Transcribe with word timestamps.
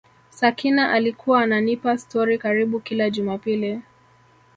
Sakina 0.29 0.91
alikuwa 0.91 1.41
ananipa 1.41 1.97
stori 1.97 2.37
karibu 2.37 2.79
kila 2.79 3.09
Jumapili 3.09 3.81